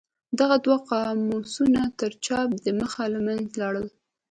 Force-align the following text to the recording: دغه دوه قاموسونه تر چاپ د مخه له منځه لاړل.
دغه 0.39 0.55
دوه 0.65 0.77
قاموسونه 0.89 1.81
تر 1.99 2.11
چاپ 2.25 2.49
د 2.65 2.67
مخه 2.79 3.03
له 3.13 3.19
منځه 3.25 3.53
لاړل. 3.61 3.87